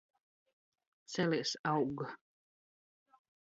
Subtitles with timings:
[1.05, 2.01] Celies aug